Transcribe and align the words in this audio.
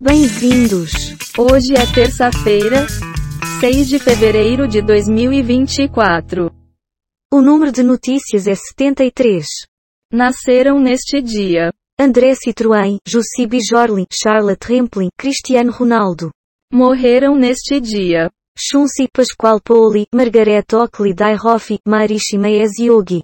Bem-vindos! 0.00 0.90
Hoje 1.38 1.74
é 1.74 1.86
terça-feira, 1.94 2.84
6 3.60 3.88
de 3.88 4.00
fevereiro 4.00 4.66
de 4.66 4.82
2024. 4.82 6.50
O 7.32 7.40
número 7.40 7.70
de 7.70 7.84
notícias 7.84 8.48
é 8.48 8.56
73. 8.56 9.46
Nasceram 10.12 10.80
neste 10.80 11.22
dia 11.22 11.72
André 11.98 12.32
Citroën, 12.32 12.98
Jussi 13.06 13.46
Bijorli, 13.46 14.04
Charlotte 14.12 14.66
Rampling, 14.66 15.10
Cristiano 15.16 15.70
Ronaldo. 15.70 16.32
Morreram 16.72 17.36
neste 17.36 17.78
dia 17.78 18.28
Shunsi 18.58 19.06
Pascoal 19.12 19.60
Pauli, 19.60 20.06
Margaret 20.12 20.66
Oakley 20.72 21.14
Daihoff, 21.14 21.78
Marishi 21.86 22.36
Maes 22.36 22.80
Yogi. 22.80 23.22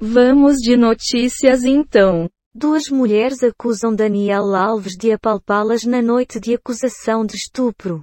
Vamos 0.00 0.56
de 0.56 0.76
notícias 0.76 1.62
então. 1.62 2.28
Duas 2.54 2.90
mulheres 2.90 3.42
acusam 3.42 3.96
Daniel 3.96 4.54
Alves 4.54 4.94
de 4.94 5.10
apalpá-las 5.10 5.84
na 5.84 6.02
noite 6.02 6.38
de 6.38 6.54
acusação 6.54 7.24
de 7.24 7.34
estupro. 7.34 8.02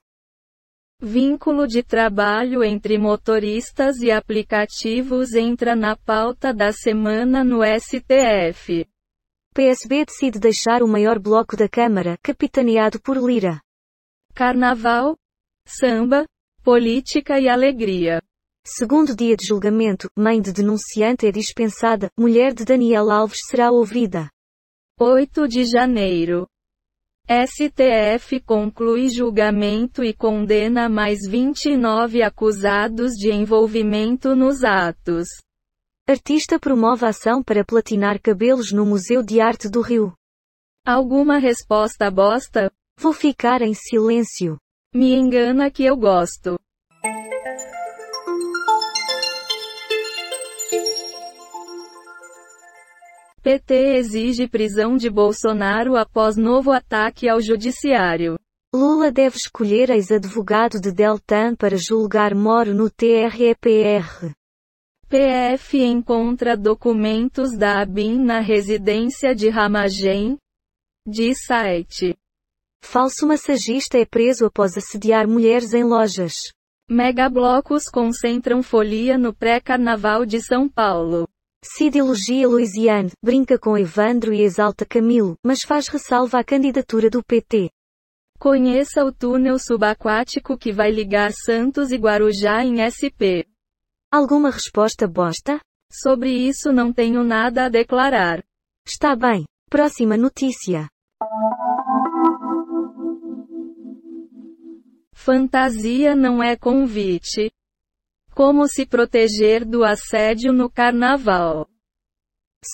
Vínculo 1.00 1.68
de 1.68 1.84
trabalho 1.84 2.64
entre 2.64 2.98
motoristas 2.98 3.98
e 3.98 4.10
aplicativos 4.10 5.36
entra 5.36 5.76
na 5.76 5.96
pauta 5.96 6.52
da 6.52 6.74
semana 6.74 7.44
no 7.44 7.60
STF. 7.64 8.88
PSB 9.54 10.06
decide 10.06 10.40
deixar 10.40 10.82
o 10.82 10.88
maior 10.88 11.20
bloco 11.20 11.56
da 11.56 11.70
Câmara, 11.70 12.18
capitaneado 12.24 13.00
por 13.00 13.18
Lira. 13.18 13.62
Carnaval, 14.34 15.16
samba, 15.64 16.26
política 16.64 17.40
e 17.40 17.48
alegria. 17.48 18.20
Segundo 18.66 19.16
dia 19.16 19.38
de 19.38 19.46
julgamento, 19.46 20.10
mãe 20.18 20.42
de 20.42 20.52
denunciante 20.52 21.28
é 21.28 21.32
dispensada, 21.32 22.10
mulher 22.18 22.52
de 22.52 22.66
Daniel 22.66 23.12
Alves 23.12 23.42
será 23.48 23.70
ouvida. 23.72 24.28
8 25.02 25.48
de 25.48 25.64
janeiro. 25.64 26.46
STF 27.26 28.42
conclui 28.42 29.08
julgamento 29.08 30.04
e 30.04 30.14
condena 30.14 30.90
mais 30.90 31.20
29 31.26 32.22
acusados 32.22 33.14
de 33.14 33.32
envolvimento 33.32 34.36
nos 34.36 34.62
atos. 34.66 35.30
Artista 36.06 36.60
promove 36.60 37.06
ação 37.06 37.42
para 37.42 37.64
platinar 37.64 38.20
cabelos 38.22 38.74
no 38.74 38.86
Museu 38.86 39.24
de 39.24 39.40
Arte 39.40 39.70
do 39.70 39.80
Rio. 39.80 40.14
Alguma 40.86 41.38
resposta 41.38 42.12
bosta? 42.12 42.70
Vou 43.00 43.14
ficar 43.14 43.62
em 43.62 43.74
silêncio. 43.74 44.58
Me 44.94 45.16
engana 45.16 45.72
que 45.72 45.86
eu 45.86 45.96
gosto. 45.96 46.60
PT 53.50 53.96
exige 53.98 54.48
prisão 54.48 54.96
de 54.96 55.10
Bolsonaro 55.10 55.96
após 55.96 56.38
novo 56.38 56.72
ataque 56.72 57.28
ao 57.28 57.42
judiciário. 57.42 58.38
Lula 58.72 59.12
deve 59.12 59.38
escolher 59.38 59.90
ex-advogado 59.90 60.80
de 60.80 60.92
Deltan 60.92 61.56
para 61.56 61.76
julgar 61.76 62.36
Moro 62.36 62.76
no 62.76 62.92
TREPR. 62.92 64.36
PF 65.08 65.82
encontra 65.82 66.56
documentos 66.56 67.58
da 67.58 67.82
ABIN 67.82 68.24
na 68.24 68.40
residência 68.40 69.34
de 69.34 69.50
Ramagem. 69.50 70.38
Diz 71.08 71.40
site. 71.44 72.16
Falso 72.84 73.26
massagista 73.26 73.98
é 73.98 74.06
preso 74.06 74.46
após 74.46 74.78
assediar 74.78 75.28
mulheres 75.28 75.74
em 75.74 75.84
lojas. 75.84 76.54
Megablocos 76.88 77.86
concentram 77.92 78.62
folia 78.62 79.18
no 79.18 79.34
pré-carnaval 79.34 80.24
de 80.24 80.40
São 80.40 80.70
Paulo. 80.70 81.28
Cid 81.62 81.98
elogia 81.98 82.48
Louisiane, 82.48 83.12
brinca 83.22 83.60
com 83.60 83.78
Evandro 83.78 84.34
e 84.34 84.42
exalta 84.42 84.86
Camilo, 84.86 85.36
mas 85.46 85.62
faz 85.62 85.90
ressalva 85.90 86.40
à 86.40 86.44
candidatura 86.44 87.10
do 87.10 87.22
PT. 87.22 87.70
Conheça 88.40 89.04
o 89.04 89.12
túnel 89.12 89.60
subaquático 89.60 90.58
que 90.58 90.72
vai 90.72 90.90
ligar 90.90 91.34
Santos 91.34 91.92
e 91.92 91.98
Guarujá 91.98 92.64
em 92.64 92.80
SP. 92.80 93.44
Alguma 94.10 94.50
resposta 94.50 95.06
bosta? 95.06 95.60
Sobre 95.92 96.32
isso 96.32 96.72
não 96.72 96.94
tenho 96.94 97.26
nada 97.26 97.66
a 97.66 97.70
declarar. 97.70 98.42
Está 98.88 99.14
bem. 99.14 99.44
Próxima 99.70 100.16
notícia. 100.16 100.88
Fantasia 105.14 106.16
não 106.16 106.42
é 106.42 106.56
convite. 106.56 107.52
Como 108.40 108.70
se 108.70 108.86
proteger 108.86 109.66
do 109.66 109.84
assédio 109.84 110.54
no 110.54 110.70
carnaval? 110.70 111.68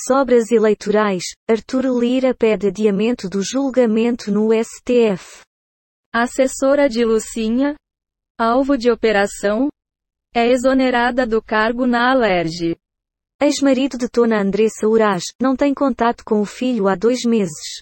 Sobras 0.07 0.51
eleitorais. 0.51 1.23
Arthur 1.49 1.85
Lira 1.99 2.35
pede 2.35 2.67
adiamento 2.67 3.27
do 3.27 3.41
julgamento 3.41 4.29
no 4.29 4.49
STF. 4.53 5.41
Assessora 6.13 6.87
de 6.87 7.03
Lucinha, 7.03 7.75
alvo 8.39 8.77
de 8.77 8.91
operação, 8.91 9.69
é 10.35 10.47
exonerada 10.51 11.25
do 11.25 11.41
cargo 11.41 11.87
na 11.87 12.11
Alerj. 12.11 12.77
Ex-marido 13.41 13.97
de 13.97 14.07
Tona 14.07 14.39
Andressa 14.39 14.87
Uraz, 14.87 15.23
não 15.41 15.55
tem 15.55 15.73
contato 15.73 16.23
com 16.23 16.41
o 16.41 16.45
filho 16.45 16.87
há 16.87 16.93
dois 16.93 17.23
meses. 17.25 17.81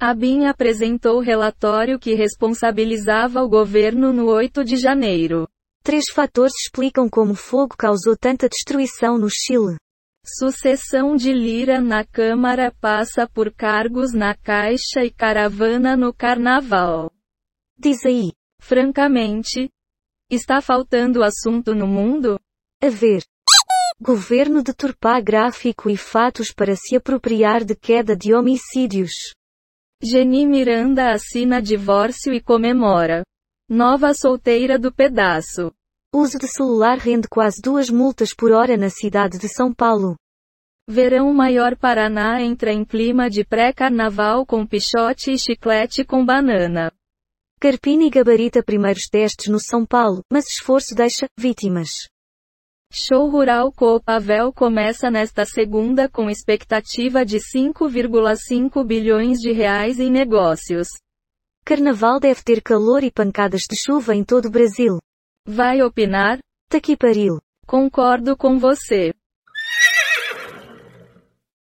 A 0.00 0.12
BIM 0.12 0.46
apresentou 0.46 1.20
relatório 1.20 1.96
que 1.96 2.14
responsabilizava 2.14 3.40
o 3.40 3.48
governo 3.48 4.12
no 4.12 4.26
8 4.26 4.64
de 4.64 4.76
janeiro. 4.76 5.48
Três 5.82 6.04
fatores 6.12 6.52
explicam 6.54 7.08
como 7.08 7.32
o 7.32 7.36
fogo 7.36 7.76
causou 7.76 8.16
tanta 8.16 8.48
destruição 8.48 9.16
no 9.18 9.28
Chile. 9.30 9.76
Sucessão 10.26 11.16
de 11.16 11.32
Lira 11.32 11.80
na 11.80 12.04
Câmara 12.04 12.70
passa 12.80 13.26
por 13.26 13.52
cargos 13.52 14.12
na 14.12 14.34
Caixa 14.34 15.02
e 15.02 15.10
caravana 15.10 15.96
no 15.96 16.12
Carnaval. 16.12 17.10
Diz 17.78 18.04
aí. 18.04 18.32
Francamente, 18.60 19.70
está 20.30 20.60
faltando 20.60 21.22
assunto 21.22 21.74
no 21.74 21.86
mundo? 21.86 22.38
A 22.82 22.88
ver. 22.88 23.22
Governo 24.00 24.62
deturpar 24.62 25.22
gráfico 25.22 25.88
e 25.88 25.96
fatos 25.96 26.52
para 26.52 26.76
se 26.76 26.96
apropriar 26.96 27.64
de 27.64 27.74
queda 27.74 28.16
de 28.16 28.34
homicídios. 28.34 29.32
Geni 30.02 30.46
Miranda 30.46 31.12
assina 31.12 31.62
divórcio 31.62 32.32
e 32.32 32.40
comemora. 32.40 33.24
Nova 33.70 34.14
solteira 34.14 34.78
do 34.78 34.90
pedaço. 34.90 35.70
Uso 36.10 36.38
de 36.38 36.48
celular 36.48 36.96
rende 36.96 37.28
quase 37.28 37.60
duas 37.60 37.90
multas 37.90 38.32
por 38.32 38.50
hora 38.50 38.78
na 38.78 38.88
cidade 38.88 39.38
de 39.38 39.46
São 39.46 39.74
Paulo. 39.74 40.16
Verão 40.88 41.34
Maior 41.34 41.76
Paraná 41.76 42.40
entra 42.40 42.72
em 42.72 42.82
clima 42.82 43.28
de 43.28 43.44
pré-carnaval 43.44 44.46
com 44.46 44.66
pichote 44.66 45.32
e 45.32 45.38
chiclete 45.38 46.02
com 46.02 46.24
banana. 46.24 46.90
Carpini 47.60 48.08
gabarita 48.08 48.62
primeiros 48.62 49.06
testes 49.06 49.48
no 49.48 49.60
São 49.60 49.84
Paulo, 49.84 50.22
mas 50.32 50.48
esforço 50.48 50.94
deixa 50.94 51.26
vítimas. 51.38 52.08
Show 52.90 53.28
Rural 53.28 53.70
Copavel 53.70 54.50
começa 54.50 55.10
nesta 55.10 55.44
segunda 55.44 56.08
com 56.08 56.30
expectativa 56.30 57.22
de 57.22 57.36
5,5 57.36 58.82
bilhões 58.82 59.38
de 59.40 59.52
reais 59.52 60.00
em 60.00 60.10
negócios. 60.10 60.88
Carnaval 61.68 62.18
deve 62.18 62.42
ter 62.42 62.62
calor 62.62 63.04
e 63.04 63.10
pancadas 63.10 63.64
de 63.70 63.76
chuva 63.76 64.14
em 64.14 64.24
todo 64.24 64.46
o 64.46 64.50
Brasil. 64.50 64.98
Vai 65.46 65.82
opinar? 65.82 66.38
Taquiparil. 66.70 67.42
Concordo 67.66 68.34
com 68.38 68.58
você. 68.58 69.12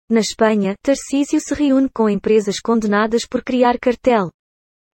Na 0.09 0.19
Espanha, 0.19 0.75
Tarcísio 0.83 1.39
se 1.39 1.53
reúne 1.53 1.87
com 1.87 2.09
empresas 2.09 2.59
condenadas 2.59 3.25
por 3.25 3.41
criar 3.41 3.79
cartel. 3.79 4.29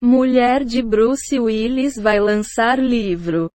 Mulher 0.02 0.64
de 0.64 0.82
Bruce 0.82 1.38
Willis 1.38 1.94
vai 1.94 2.18
lançar 2.18 2.76
livro. 2.76 3.48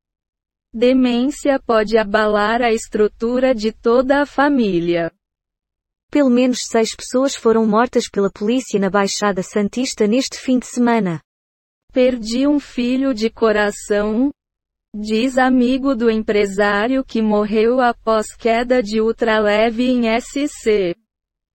Demência 0.74 1.60
pode 1.60 1.98
abalar 1.98 2.62
a 2.62 2.72
estrutura 2.72 3.54
de 3.54 3.74
toda 3.74 4.22
a 4.22 4.26
família. 4.26 5.12
Pelo 6.10 6.30
menos 6.30 6.66
seis 6.66 6.96
pessoas 6.96 7.36
foram 7.36 7.66
mortas 7.66 8.08
pela 8.10 8.32
polícia 8.32 8.80
na 8.80 8.90
Baixada 8.90 9.44
Santista 9.44 10.08
neste 10.08 10.40
fim 10.40 10.58
de 10.58 10.68
semana. 10.68 11.22
Perdi 11.94 12.48
um 12.48 12.58
filho 12.58 13.14
de 13.14 13.30
coração, 13.30 14.32
diz 14.96 15.38
amigo 15.38 15.94
do 15.94 16.10
empresário 16.10 17.04
que 17.04 17.22
morreu 17.22 17.82
após 17.82 18.34
queda 18.34 18.82
de 18.82 19.02
ultraleve 19.02 19.90
em 19.90 20.04
SC. 20.18 20.96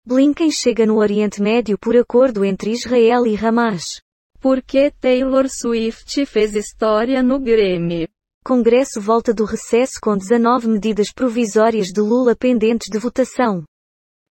Blinken 0.04 0.50
chega 0.50 0.84
no 0.84 0.96
Oriente 0.96 1.40
Médio 1.40 1.78
por 1.78 1.96
acordo 1.96 2.44
entre 2.44 2.72
Israel 2.72 3.24
e 3.24 3.36
Hamas. 3.36 4.00
Por 4.40 4.60
que 4.60 4.90
Taylor 4.90 5.48
Swift 5.48 6.26
fez 6.26 6.56
história 6.56 7.22
no 7.22 7.38
Grêmio? 7.38 8.08
Congresso 8.44 9.00
volta 9.00 9.32
do 9.32 9.44
recesso 9.44 10.00
com 10.02 10.16
19 10.16 10.66
medidas 10.66 11.12
provisórias 11.12 11.92
de 11.92 12.00
Lula 12.00 12.34
pendentes 12.34 12.88
de 12.90 12.98
votação. 12.98 13.62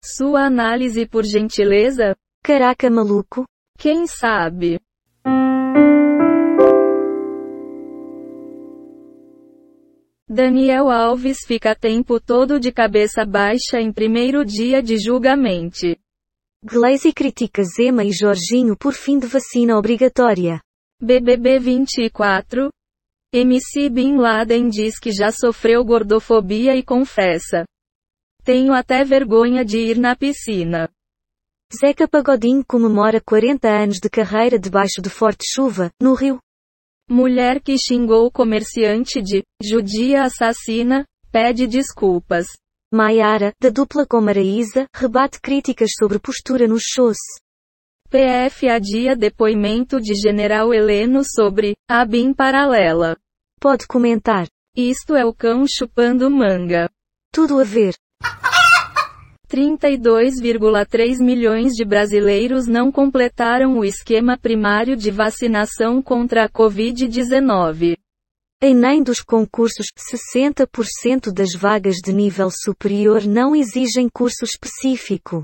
Sua 0.05 0.47
análise 0.47 1.07
por 1.07 1.23
gentileza? 1.25 2.17
Caraca 2.43 2.91
maluco? 2.91 3.45
Quem 3.79 4.05
sabe? 4.09 4.81
Daniel 10.33 10.91
Alves 10.91 11.41
fica 11.47 11.75
tempo 11.75 12.19
todo 12.19 12.59
de 12.59 12.73
cabeça 12.73 13.23
baixa 13.23 13.79
em 13.79 13.93
primeiro 13.93 14.47
dia 14.47 14.83
de 14.83 14.97
julgamento. 14.97 15.95
Glaze 16.65 17.13
critica 17.13 17.63
Zema 17.63 18.03
e 18.03 18.11
Jorginho 18.11 18.75
por 18.75 18.95
fim 18.95 19.19
de 19.19 19.27
vacina 19.27 19.77
obrigatória. 19.77 20.59
BBB 20.99 21.59
24. 21.59 22.71
MC 23.31 23.91
Bin 23.91 24.17
Laden 24.17 24.71
diz 24.71 24.99
que 24.99 25.13
já 25.13 25.31
sofreu 25.31 25.85
gordofobia 25.85 26.75
e 26.75 26.83
confessa. 26.83 27.67
Tenho 28.43 28.73
até 28.73 29.05
vergonha 29.05 29.63
de 29.63 29.81
ir 29.81 29.99
na 29.99 30.17
piscina. 30.17 30.89
Zeca 31.79 32.09
Pagodinho 32.09 32.65
comemora 32.65 33.21
40 33.21 33.69
anos 33.69 33.99
de 33.99 34.09
carreira 34.09 34.59
debaixo 34.59 35.03
de 35.03 35.11
forte 35.11 35.45
chuva, 35.47 35.91
no 36.01 36.15
Rio. 36.15 36.41
Mulher 37.09 37.61
que 37.61 37.77
xingou 37.77 38.31
comerciante 38.31 39.21
de 39.21 39.43
judia 39.63 40.25
assassina, 40.25 41.05
pede 41.31 41.67
desculpas. 41.67 42.47
Maiara, 42.93 43.53
da 43.61 43.71
dupla 43.71 44.07
com 44.07 44.21
Maraísa, 44.21 44.87
rebate 44.95 45.41
críticas 45.41 45.91
sobre 45.99 46.19
postura 46.19 46.67
nos 46.69 46.83
shows. 46.83 47.19
PF 48.11 48.69
adia 48.69 49.17
depoimento 49.17 49.99
de 49.99 50.15
General 50.15 50.73
Heleno 50.73 51.23
sobre 51.25 51.75
a 51.89 52.05
BIM 52.05 52.35
paralela. 52.35 53.17
Pode 53.59 53.87
comentar. 53.87 54.47
Isto 54.77 55.15
é 55.15 55.25
o 55.25 55.33
cão 55.33 55.65
chupando 55.67 56.31
manga. 56.31 56.91
Tudo 57.33 57.59
a 57.59 57.65
ver. 57.65 57.95
32,3 59.53 61.19
milhões 61.21 61.75
de 61.75 61.85
brasileiros 61.85 62.67
não 62.67 62.91
completaram 62.91 63.79
o 63.79 63.85
esquema 63.85 64.39
primário 64.39 64.97
de 64.97 65.11
vacinação 65.11 66.01
contra 66.01 66.45
a 66.45 66.49
Covid-19. 66.49 67.95
Em 68.63 68.75
nem 68.75 69.03
dos 69.03 69.21
concursos, 69.21 69.89
60% 70.11 71.31
das 71.31 71.53
vagas 71.53 71.97
de 71.97 72.15
nível 72.15 72.49
superior 72.51 73.27
não 73.27 73.55
exigem 73.55 74.09
curso 74.09 74.45
específico. 74.45 75.43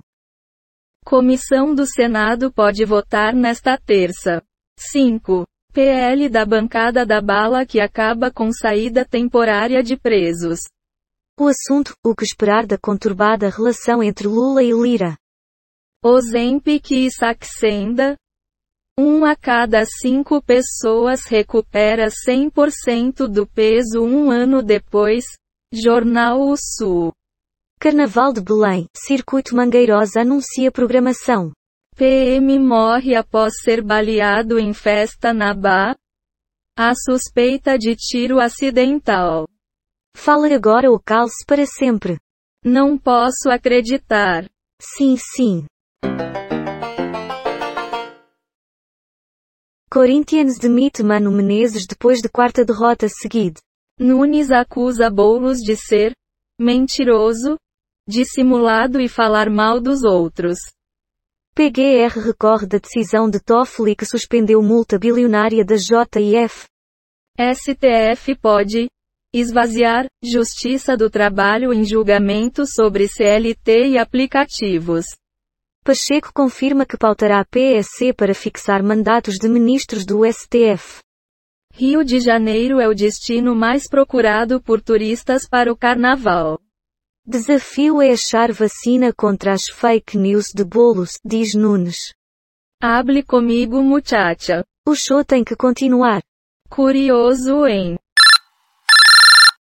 Comissão 1.05 1.75
do 1.75 1.85
Senado 1.85 2.51
pode 2.51 2.87
votar 2.87 3.35
nesta 3.35 3.77
terça. 3.77 4.43
5. 4.79 5.45
PL 5.75 6.31
da 6.31 6.47
bancada 6.47 7.05
da 7.05 7.21
bala 7.21 7.67
que 7.67 7.79
acaba 7.79 8.31
com 8.31 8.51
saída 8.53 9.05
temporária 9.05 9.83
de 9.83 9.99
presos. 9.99 10.61
O 11.41 11.47
assunto, 11.47 11.95
o 12.05 12.17
que 12.17 12.25
esperar 12.25 12.67
da 12.67 12.77
conturbada 12.77 13.49
relação 13.49 14.03
entre 14.03 14.27
Lula 14.27 14.61
e 14.61 14.73
Lira. 14.73 15.17
Ozempic 16.05 16.91
e 16.91 17.09
Saxenda. 17.13 18.17
Um 18.99 19.25
a 19.25 19.37
cada 19.37 19.85
cinco 19.87 20.43
pessoas 20.43 21.27
recupera 21.27 22.09
100% 22.09 23.29
do 23.29 23.47
peso 23.47 24.03
um 24.03 24.33
ano 24.33 24.65
depois. 24.65 25.25
Jornal 25.73 26.41
O 26.41 26.57
Sul. 26.57 27.13
Carnaval 27.79 28.33
de 28.33 28.41
Belém, 28.41 28.89
Circuito 28.97 29.55
Mangueirosa 29.55 30.23
anuncia 30.23 30.73
programação. 30.73 31.53
PM 31.95 32.59
morre 32.59 33.15
após 33.15 33.53
ser 33.63 33.81
baleado 33.81 34.59
em 34.59 34.75
festa 34.75 35.33
na 35.33 35.55
Bá. 35.55 35.95
A 36.77 36.93
suspeita 36.97 37.79
de 37.79 37.95
tiro 37.95 38.41
acidental. 38.41 39.47
Fala 40.17 40.53
agora 40.55 40.91
ou 40.91 40.99
calce 40.99 41.45
para 41.47 41.65
sempre. 41.67 42.19
Não 42.65 42.99
posso 42.99 43.49
acreditar. 43.51 44.49
Sim, 44.81 45.17
sim. 45.17 45.67
Corinthians 49.91 50.59
demite 50.59 51.03
Mano 51.03 51.31
Menezes 51.33 51.87
depois 51.87 52.21
de 52.21 52.29
quarta 52.29 52.65
derrota 52.65 53.09
seguida. 53.09 53.61
Nunes 53.99 54.51
acusa 54.51 55.11
Boulos 55.11 55.59
de 55.59 55.77
ser 55.77 56.13
mentiroso, 56.61 57.57
dissimulado 58.07 59.01
e 59.01 59.09
falar 59.09 59.49
mal 59.49 59.81
dos 59.81 60.05
outros. 60.05 60.59
PGR 61.55 62.21
recorre 62.21 62.67
da 62.67 62.79
decisão 62.79 63.29
de 63.29 63.41
Toffoli 63.41 63.97
que 63.97 64.07
suspendeu 64.07 64.63
multa 64.63 64.99
bilionária 64.99 65.65
da 65.65 65.77
JF. 65.77 66.67
STF 67.37 68.37
pode 68.37 68.89
esvaziar 69.33 70.07
Justiça 70.23 70.97
do 70.97 71.11
Trabalho 71.11 71.73
em 71.73 71.85
julgamento 71.85 72.67
sobre 72.67 73.09
CLT 73.09 73.89
e 73.89 73.99
aplicativos. 73.99 75.05
Pacheco 75.85 76.33
confirma 76.33 76.87
que 76.87 76.97
pautará 76.97 77.41
a 77.41 77.45
PSC 77.45 78.13
para 78.13 78.35
fixar 78.35 78.83
mandatos 78.83 79.37
de 79.37 79.49
ministros 79.49 80.05
do 80.05 80.21
STF. 80.25 81.01
Rio 81.73 82.03
de 82.05 82.21
Janeiro 82.21 82.81
é 82.81 82.89
o 82.89 82.95
destino 82.95 83.55
mais 83.55 83.89
procurado 83.89 84.61
por 84.61 84.81
turistas 84.81 85.49
para 85.49 85.73
o 85.73 85.77
carnaval. 85.77 86.59
Desafio 87.27 88.01
é 88.01 88.11
achar 88.11 88.51
vacina 88.53 89.13
contra 89.13 89.53
as 89.53 89.69
fake 89.69 90.17
news 90.17 90.47
de 90.55 90.65
bolos, 90.65 91.19
diz 91.25 91.55
Nunes. 91.55 92.15
Hable 92.83 93.23
comigo, 93.23 93.83
muchacha. 93.83 94.65
O 94.87 94.95
show 94.95 95.23
tem 95.23 95.45
que 95.45 95.55
continuar. 95.55 96.23
Curioso 96.71 97.67
em. 97.67 97.99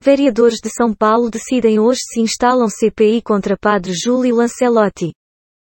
Vereadores 0.03 0.59
de 0.61 0.69
São 0.69 0.93
Paulo 0.93 1.29
decidem 1.29 1.79
hoje 1.79 2.01
se 2.03 2.19
instalam 2.19 2.67
CPI 2.67 3.21
contra 3.21 3.55
Padre 3.57 3.93
Júlio 3.93 4.35
Lancelotti. 4.35 5.13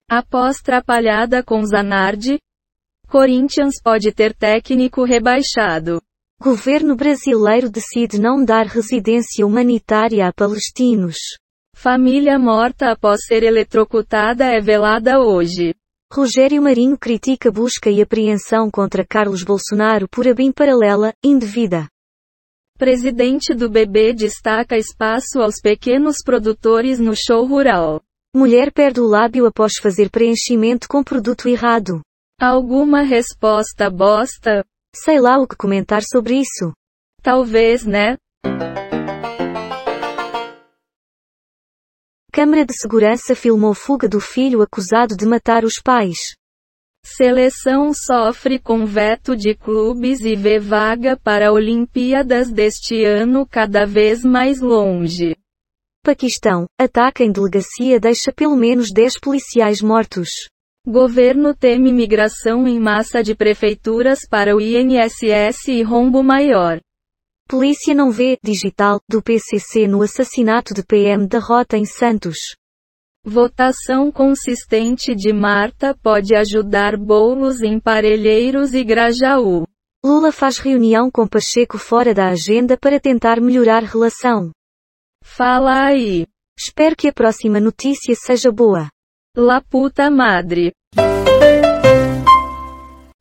Após 0.10 0.58
trapalhada 0.58 1.44
com 1.44 1.64
Zanardi, 1.64 2.40
Corinthians 3.08 3.76
pode 3.80 4.12
ter 4.12 4.34
técnico 4.34 5.04
rebaixado. 5.04 6.02
Governo 6.42 6.96
brasileiro 6.96 7.70
decide 7.70 8.20
não 8.20 8.44
dar 8.44 8.66
residência 8.66 9.46
humanitária 9.46 10.28
a 10.28 10.34
palestinos. 10.34 11.18
Família 11.76 12.40
morta 12.40 12.92
após 12.92 13.20
ser 13.28 13.44
eletrocutada 13.44 14.46
é 14.46 14.60
velada 14.60 15.20
hoje. 15.20 15.76
Rogério 16.12 16.60
Marinho 16.60 16.98
critica 16.98 17.52
busca 17.52 17.88
e 17.92 18.02
apreensão 18.02 18.72
contra 18.72 19.06
Carlos 19.06 19.44
Bolsonaro 19.44 20.10
por 20.10 20.28
a 20.28 20.34
BIM 20.34 20.52
paralela, 20.52 21.14
indevida. 21.24 21.88
Presidente 22.78 23.54
do 23.54 23.70
BB 23.70 24.14
destaca 24.14 24.76
espaço 24.76 25.40
aos 25.40 25.62
pequenos 25.62 26.18
produtores 26.26 27.00
no 27.00 27.14
show 27.16 27.46
rural. 27.46 28.02
Mulher 28.36 28.72
perde 28.72 29.00
o 29.00 29.06
lábio 29.06 29.46
após 29.46 29.74
fazer 29.80 30.10
preenchimento 30.10 30.88
com 30.88 31.04
produto 31.04 31.48
errado. 31.48 32.02
Alguma 32.42 33.04
resposta 33.04 33.92
bosta? 33.92 34.66
Sei 34.96 35.20
lá 35.20 35.38
o 35.38 35.48
que 35.48 35.56
comentar 35.56 36.02
sobre 36.02 36.40
isso. 36.40 36.74
Talvez, 37.22 37.86
né? 37.86 38.18
Câmara 42.32 42.66
de 42.66 42.74
Segurança 42.74 43.36
filmou 43.36 43.76
fuga 43.76 44.10
do 44.10 44.20
filho 44.20 44.64
acusado 44.64 45.16
de 45.16 45.28
matar 45.28 45.64
os 45.64 45.80
pais. 45.80 46.36
Seleção 47.06 47.94
sofre 47.94 48.58
com 48.58 48.86
veto 48.86 49.36
de 49.36 49.54
clubes 49.54 50.22
e 50.22 50.36
vê 50.36 50.58
vaga 50.58 51.16
para 51.16 51.52
Olimpíadas 51.52 52.50
deste 52.50 53.04
ano 53.04 53.46
cada 53.46 53.86
vez 53.86 54.24
mais 54.24 54.62
longe. 54.62 55.36
Paquistão, 56.04 56.66
ataque 56.80 57.24
em 57.24 57.32
delegacia 57.32 58.00
deixa 58.00 58.32
pelo 58.32 58.56
menos 58.56 58.92
10 58.92 59.20
policiais 59.20 59.82
mortos. 59.82 60.48
Governo 60.88 61.54
teme 61.54 61.94
migração 61.94 62.68
em 62.68 62.80
massa 62.80 63.22
de 63.22 63.36
prefeituras 63.36 64.28
para 64.28 64.56
o 64.56 64.60
INSS 64.60 65.68
e 65.68 65.84
rombo 65.84 66.24
maior. 66.24 66.80
Polícia 67.48 67.94
não 67.94 68.12
vê, 68.12 68.38
digital, 68.44 69.00
do 69.08 69.22
PCC 69.22 69.88
no 69.88 70.02
assassinato 70.02 70.74
de 70.74 70.84
PM 70.84 71.28
derrota 71.28 71.78
em 71.78 71.86
Santos. 71.86 72.56
Votação 73.26 74.12
consistente 74.12 75.16
de 75.16 75.32
Marta 75.32 75.98
pode 76.04 76.36
ajudar 76.36 76.98
bolos 76.98 77.62
em 77.62 77.80
Parelheiros 77.80 78.74
e 78.74 78.84
Grajaú. 78.84 79.66
Lula 80.06 80.30
faz 80.30 80.58
reunião 80.58 81.10
com 81.10 81.26
Pacheco 81.26 81.78
fora 81.78 82.14
da 82.14 82.28
agenda 82.28 82.78
para 82.78 83.00
tentar 83.00 83.40
melhorar 83.40 83.82
relação. 83.84 84.52
Fala 85.24 85.86
aí. 85.86 86.28
Espero 86.60 86.98
que 86.98 87.08
a 87.08 87.14
próxima 87.14 87.62
notícia 87.62 88.14
seja 88.14 88.52
boa. 88.52 88.90
La 89.38 89.62
puta 89.62 90.12
madre. 90.12 90.74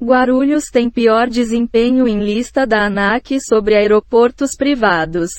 Guarulhos 0.03 0.65
tem 0.65 0.91
pior 0.91 1.29
desempenho 1.29 2.09
em 2.09 2.19
lista 2.19 2.67
da 2.67 2.87
ANAC 2.87 3.41
sobre 3.41 3.77
aeroportos 3.77 4.57
privados. 4.57 5.31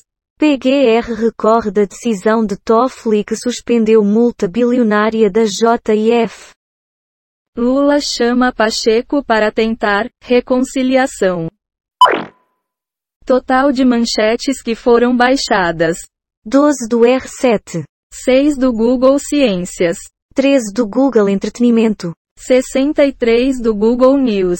PGR 0.44 1.14
recorre 1.14 1.72
da 1.72 1.86
decisão 1.86 2.46
de 2.46 2.58
Toffoli 2.58 3.24
que 3.24 3.34
suspendeu 3.34 4.04
multa 4.04 4.46
bilionária 4.46 5.32
da 5.32 5.46
JF. 5.46 6.52
Lula 7.58 8.02
chama 8.02 8.52
Pacheco 8.52 9.24
para 9.24 9.54
tentar 9.54 10.10
reconciliação. 10.22 11.48
Total 13.26 13.72
de 13.72 13.86
manchetes 13.86 14.62
que 14.62 14.76
foram 14.76 15.16
baixadas: 15.16 16.00
12 16.46 16.90
do 16.90 17.04
R7, 17.04 17.86
6 18.14 18.58
do 18.58 18.74
Google 18.74 19.18
Ciências, 19.20 19.98
13 20.36 20.74
do 20.74 20.86
Google 20.86 21.30
Entretenimento, 21.30 22.12
63 22.38 23.62
do 23.62 23.74
Google 23.74 24.18
News, 24.18 24.60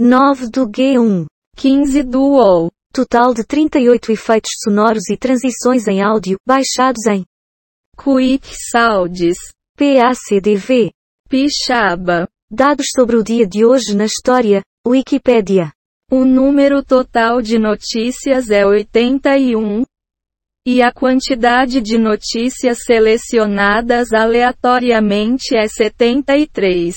9 0.00 0.50
do 0.50 0.68
G1, 0.68 1.26
15 1.56 2.02
do 2.02 2.20
UOL. 2.20 2.68
Total 2.92 3.34
de 3.34 3.44
38 3.44 4.12
efeitos 4.12 4.50
sonoros 4.62 5.08
e 5.10 5.16
transições 5.16 5.86
em 5.86 6.02
áudio, 6.02 6.38
baixados 6.46 7.06
em 7.06 7.24
Quick 7.96 8.46
Sounds, 8.70 9.36
PACDV. 9.76 10.90
Capixaba. 11.30 12.26
Dados 12.50 12.86
sobre 12.92 13.14
o 13.14 13.22
dia 13.22 13.46
de 13.46 13.64
hoje 13.64 13.94
na 13.94 14.04
história, 14.04 14.64
Wikipédia. 14.84 15.72
O 16.10 16.24
número 16.24 16.84
total 16.84 17.40
de 17.40 17.56
notícias 17.56 18.50
é 18.50 18.66
81. 18.66 19.84
E 20.66 20.82
a 20.82 20.92
quantidade 20.92 21.80
de 21.80 21.96
notícias 21.96 22.78
selecionadas 22.84 24.12
aleatoriamente 24.12 25.56
é 25.56 25.68
73. 25.68 26.96